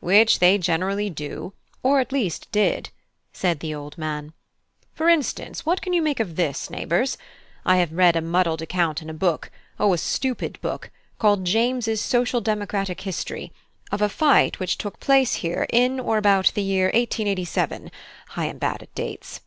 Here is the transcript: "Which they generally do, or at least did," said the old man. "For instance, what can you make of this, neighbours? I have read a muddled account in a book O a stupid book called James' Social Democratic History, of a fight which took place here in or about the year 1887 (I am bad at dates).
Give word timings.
"Which 0.00 0.38
they 0.38 0.56
generally 0.56 1.10
do, 1.10 1.52
or 1.82 2.00
at 2.00 2.10
least 2.10 2.50
did," 2.50 2.88
said 3.34 3.60
the 3.60 3.74
old 3.74 3.98
man. 3.98 4.32
"For 4.94 5.10
instance, 5.10 5.66
what 5.66 5.82
can 5.82 5.92
you 5.92 6.00
make 6.00 6.20
of 6.20 6.36
this, 6.36 6.70
neighbours? 6.70 7.18
I 7.66 7.76
have 7.76 7.92
read 7.92 8.16
a 8.16 8.22
muddled 8.22 8.62
account 8.62 9.02
in 9.02 9.10
a 9.10 9.12
book 9.12 9.50
O 9.78 9.92
a 9.92 9.98
stupid 9.98 10.58
book 10.62 10.90
called 11.18 11.44
James' 11.44 12.00
Social 12.00 12.40
Democratic 12.40 13.02
History, 13.02 13.52
of 13.92 14.00
a 14.00 14.08
fight 14.08 14.58
which 14.58 14.78
took 14.78 15.00
place 15.00 15.34
here 15.34 15.66
in 15.68 16.00
or 16.00 16.16
about 16.16 16.52
the 16.54 16.62
year 16.62 16.86
1887 16.86 17.90
(I 18.38 18.46
am 18.46 18.56
bad 18.56 18.82
at 18.82 18.94
dates). 18.94 19.42